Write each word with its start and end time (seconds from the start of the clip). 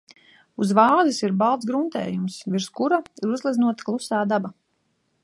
Uz 0.63 0.71
vāzes 0.77 1.19
ir 1.27 1.35
balts 1.43 1.69
gruntējums, 1.73 2.39
virs 2.55 2.69
kura 2.79 2.99
ir 3.27 3.37
uzgleznota 3.37 3.89
klusā 3.91 4.27
daba. 4.33 4.57